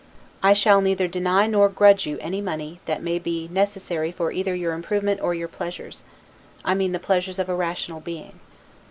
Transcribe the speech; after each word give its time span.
I 0.41 0.53
shall 0.53 0.81
neither 0.81 1.07
deny 1.07 1.45
nor 1.45 1.69
grudge 1.69 2.07
you 2.07 2.17
any 2.21 2.41
money, 2.41 2.79
that 2.87 3.03
may 3.03 3.19
be 3.19 3.47
necessary 3.49 4.11
for 4.11 4.31
either 4.31 4.55
your 4.55 4.73
improvement 4.73 5.21
or 5.21 5.35
your 5.35 5.47
pleasures: 5.47 6.01
I 6.65 6.73
mean 6.73 6.91
the 6.91 6.97
pleasures 6.97 7.37
of 7.37 7.49
a 7.49 7.53
rational 7.55 7.99
being. 7.99 8.39